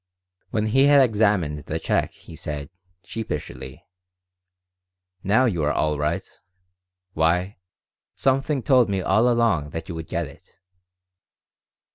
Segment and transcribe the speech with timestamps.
[0.49, 2.71] When he had examined the check he said,
[3.03, 3.85] sheepishly:
[5.23, 6.27] "Now you are all right.
[7.13, 7.59] Why,
[8.15, 10.53] something told me all along that you would get it."